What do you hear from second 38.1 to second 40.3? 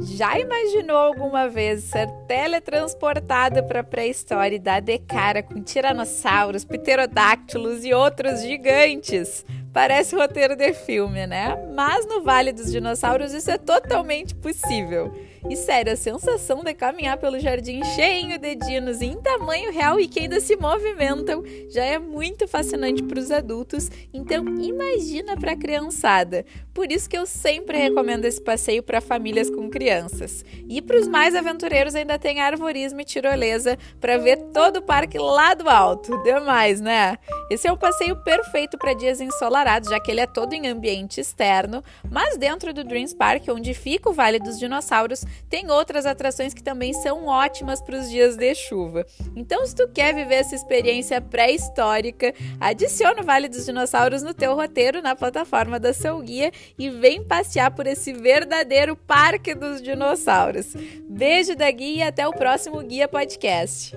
perfeito para dias ensolarados, já que ele é